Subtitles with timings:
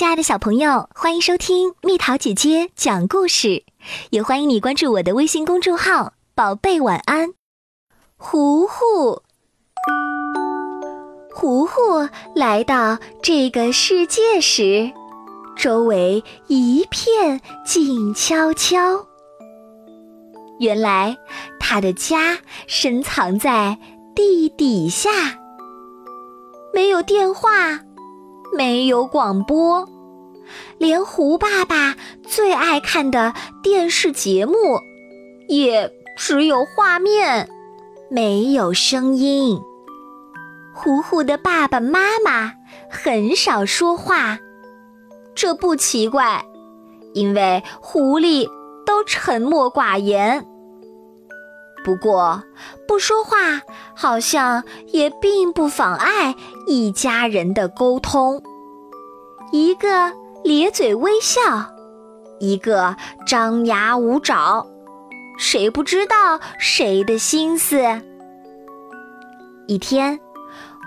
[0.00, 3.64] 亲爱的小朋友，欢迎收听蜜桃姐姐讲故事，
[4.08, 7.34] 也欢迎你关注我的微信公众号“宝贝晚安”。
[8.16, 9.20] 糊糊，
[11.34, 14.90] 糊糊来到这个世界时，
[15.54, 19.04] 周围一片静悄悄。
[20.60, 21.18] 原来
[21.58, 23.78] 他的家深藏在
[24.14, 25.10] 地底下，
[26.72, 27.80] 没有电话。
[28.52, 29.88] 没有广播，
[30.78, 31.96] 连胡爸爸
[32.26, 34.80] 最爱看的电视节目，
[35.48, 37.48] 也只有画面，
[38.10, 39.60] 没有声音。
[40.74, 42.52] 糊糊的爸爸妈妈
[42.88, 44.38] 很少说话，
[45.34, 46.44] 这不奇怪，
[47.12, 48.48] 因为狐狸
[48.86, 50.46] 都沉默寡言。
[51.84, 52.42] 不过，
[52.86, 53.62] 不说话
[53.94, 56.34] 好像也并不妨碍
[56.66, 58.42] 一家人的沟通。
[59.50, 60.12] 一个
[60.44, 61.40] 咧嘴微笑，
[62.38, 64.66] 一个张牙舞爪，
[65.38, 68.00] 谁不知道谁的心思？
[69.66, 70.18] 一天，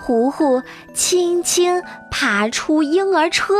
[0.00, 0.62] 糊糊
[0.94, 3.54] 轻轻爬出婴儿车，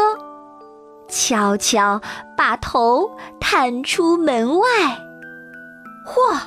[1.09, 2.00] 悄悄
[2.37, 4.69] 把头探出门外，
[6.06, 6.41] 嚯！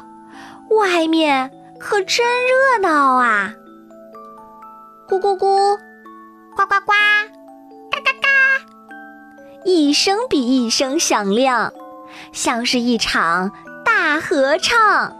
[0.69, 3.53] 外面可真热闹啊！
[5.07, 5.77] 咕咕咕，
[6.55, 6.93] 呱呱呱，
[9.65, 11.73] 一声比一声响亮，
[12.31, 13.51] 像是一场
[13.85, 15.15] 大合唱。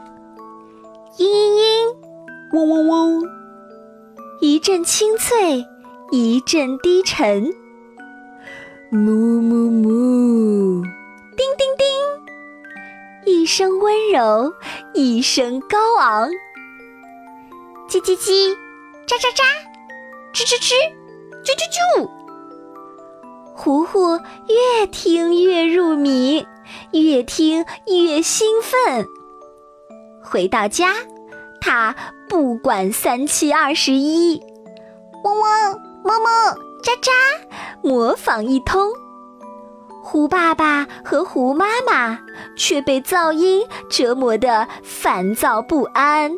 [1.17, 3.23] 嘤嘤嘤，嗡嗡嗡，
[4.41, 5.65] 一阵清脆，
[6.11, 7.53] 一阵低沉。
[8.91, 10.83] 木木木，
[11.37, 14.53] 叮叮叮，一声温柔。
[14.93, 16.29] 一声高昂，
[17.89, 18.55] 叽叽叽，
[19.07, 19.41] 喳喳喳，
[20.33, 20.73] 吱吱吱，
[21.43, 22.22] 啾啾啾。
[23.55, 26.45] 糊糊越听越入迷，
[26.91, 29.05] 越听越兴奋。
[30.23, 30.95] 回到家，
[31.61, 31.95] 他
[32.27, 34.41] 不管三七二十一，
[35.23, 37.11] 嗡嗡，么么，喳喳，
[37.83, 38.91] 模仿一通。
[40.01, 42.19] 胡爸爸和胡妈妈
[42.57, 46.31] 却被噪音折磨得烦躁不安，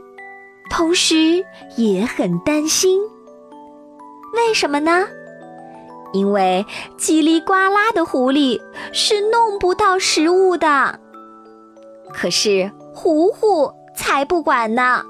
[0.69, 1.44] 同时
[1.78, 3.01] 也很担心。
[4.34, 5.07] 为什么呢？
[6.15, 6.65] 因为
[6.97, 8.59] 叽里呱啦的狐狸
[8.93, 10.99] 是弄不到食物的。
[12.13, 15.03] 可是糊糊才不管呢，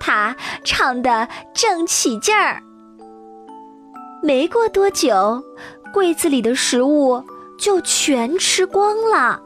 [0.00, 0.34] 他
[0.64, 2.62] 唱得正起劲儿。
[4.22, 5.44] 没过多久，
[5.92, 7.22] 柜子里的食物。
[7.60, 9.42] 就全吃光了。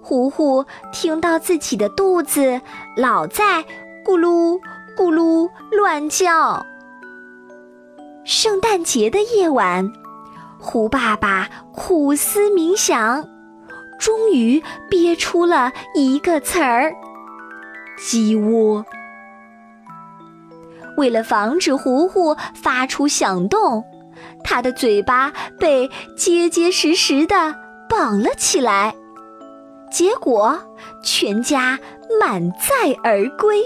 [0.00, 2.60] 糊糊听到自己的肚子
[2.96, 3.64] 老在
[4.04, 4.60] 咕噜
[4.96, 6.64] 咕噜乱叫。
[8.26, 9.92] 圣诞节的夜晚，
[10.58, 13.24] 胡爸爸苦思冥想，
[14.00, 14.60] 终于
[14.90, 16.92] 憋出了一个词儿：
[17.96, 18.84] 鸡窝。
[20.96, 23.84] 为了防止糊糊发出响动。
[24.42, 27.54] 他的嘴巴被结结实实的
[27.88, 28.94] 绑了起来，
[29.90, 30.58] 结果
[31.02, 31.78] 全家
[32.20, 33.62] 满载而归。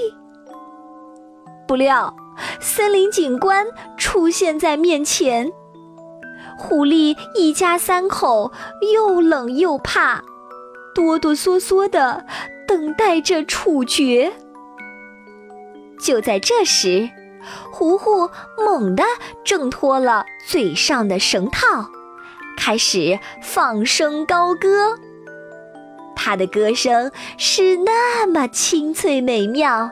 [1.69, 2.15] 不料，
[2.60, 5.52] 森林警官出现在面前，
[6.58, 8.52] 狐狸一家三口
[8.94, 10.22] 又冷又怕，
[10.94, 12.24] 哆哆嗦嗦的
[12.66, 14.32] 等待着处决。
[16.00, 17.10] 就在这时。
[17.72, 19.02] 糊糊猛地
[19.46, 21.88] 挣脱了嘴上的绳套，
[22.58, 24.98] 开始放声高歌。
[26.14, 29.90] 他的歌声是那么清脆美妙，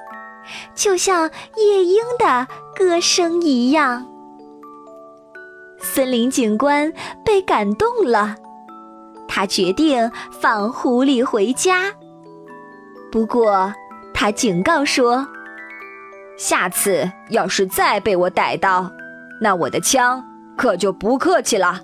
[0.75, 4.07] 就像夜莺的歌声一样。
[5.81, 6.93] 森林警官
[7.25, 8.37] 被感动了，
[9.29, 11.95] 他决定放狐狸回家。
[13.13, 13.73] 不过，
[14.13, 15.27] 他警告说。
[16.37, 18.93] 下次要是再被我逮到，
[19.41, 20.25] 那我的枪
[20.57, 21.81] 可就不客气了。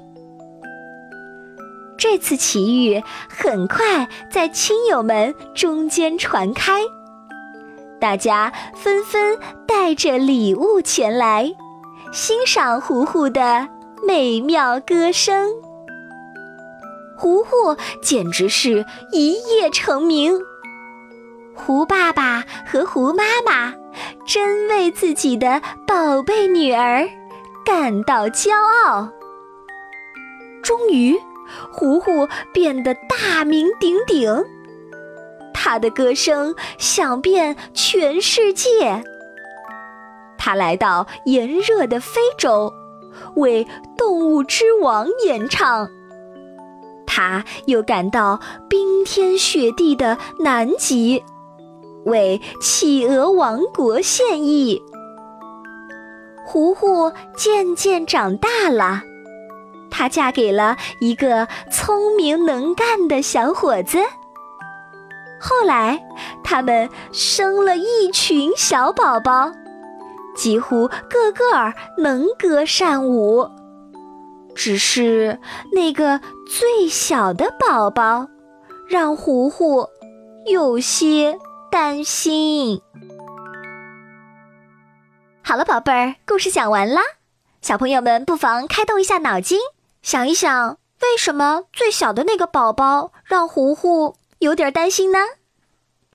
[1.98, 6.82] 这次奇遇很快在亲友们中间传开，
[8.04, 11.54] 大家纷纷带着礼物前来，
[12.12, 13.66] 欣赏糊糊的
[14.06, 15.50] 美妙歌声。
[17.16, 20.38] 糊糊简直是一夜成名。
[21.54, 23.72] 胡爸爸和胡妈妈
[24.26, 27.08] 真为自己的宝贝女儿
[27.64, 28.50] 感到骄
[28.84, 29.08] 傲。
[30.62, 31.18] 终于，
[31.72, 34.44] 糊糊变得大名鼎鼎，
[35.64, 39.02] 他的歌声响遍全世界。
[40.36, 42.70] 他来到炎热的非洲，
[43.36, 43.66] 为
[43.96, 45.88] 动物之王演唱。
[47.06, 51.24] 他又赶到冰天雪地的南极，
[52.04, 54.82] 为企鹅王国献艺。
[56.44, 59.00] 糊糊渐渐长大了，
[59.90, 64.00] 她嫁给了一个聪明能干的小伙子。
[65.46, 66.02] 后来，
[66.42, 69.52] 他们生了一群小宝宝，
[70.34, 73.50] 几乎个个儿能歌善舞。
[74.54, 75.38] 只是
[75.72, 76.18] 那个
[76.48, 78.28] 最小的宝宝，
[78.88, 79.86] 让糊糊
[80.46, 81.38] 有些
[81.70, 82.80] 担心。
[85.42, 87.02] 好了，宝贝儿，故事讲完啦。
[87.60, 89.58] 小朋友们不妨开动一下脑筋，
[90.00, 95.18] 想一想，为什么最小的那个宝宝让糊糊有点担心呢？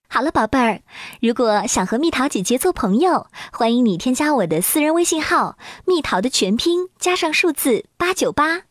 [0.08, 0.82] 好了，宝贝儿，
[1.20, 8.69] 如果想和蜜桃姐姐做朋友，欢迎你添加我的私人微信号“蜜桃”的全拼加上数字八九八。